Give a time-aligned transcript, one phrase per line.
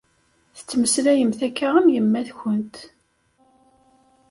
[0.57, 2.75] Tettmeslayemt akka am yemma-tkent.